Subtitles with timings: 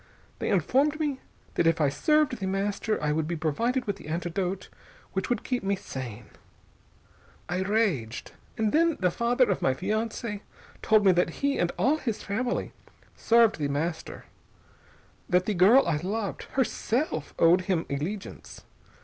[0.39, 1.19] They informed me
[1.53, 4.67] that if I served The Master I would be provided with the antidote
[5.13, 6.25] which would keep me sane.
[7.47, 8.31] I raged....
[8.57, 10.41] And then the father of my fiancée
[10.81, 12.73] told me that he and all his family
[13.15, 14.25] served The Master.
[15.29, 18.63] That the girl I loved, herself, owed him allegiance.